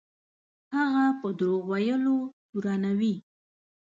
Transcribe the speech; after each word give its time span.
هغه 0.75 1.05
په 1.19 1.27
دروغ 1.39 1.61
ویلو 1.71 2.17
تورنوي. 2.49 3.15